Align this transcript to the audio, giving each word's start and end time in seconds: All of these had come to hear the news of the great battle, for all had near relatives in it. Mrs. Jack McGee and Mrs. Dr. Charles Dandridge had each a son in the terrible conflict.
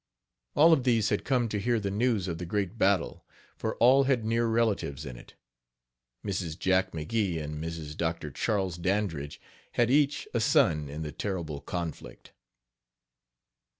All 0.55 0.73
of 0.73 0.83
these 0.83 1.09
had 1.09 1.23
come 1.23 1.47
to 1.49 1.59
hear 1.59 1.79
the 1.79 1.91
news 1.91 2.27
of 2.27 2.39
the 2.39 2.45
great 2.47 2.75
battle, 2.79 3.23
for 3.55 3.75
all 3.75 4.05
had 4.05 4.25
near 4.25 4.47
relatives 4.47 5.05
in 5.05 5.15
it. 5.15 5.35
Mrs. 6.25 6.57
Jack 6.57 6.89
McGee 6.93 7.39
and 7.39 7.63
Mrs. 7.63 7.95
Dr. 7.95 8.31
Charles 8.31 8.79
Dandridge 8.79 9.39
had 9.73 9.91
each 9.91 10.27
a 10.33 10.39
son 10.39 10.89
in 10.89 11.03
the 11.03 11.11
terrible 11.11 11.61
conflict. 11.61 12.33